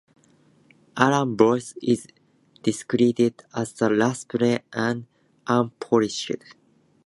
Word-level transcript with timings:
Allan's 0.97 1.37
voice 1.37 1.75
is 1.83 2.07
described 2.63 3.43
as 3.53 3.75
raspy 3.83 4.57
and 4.73 5.05
unpolished. 5.45 6.31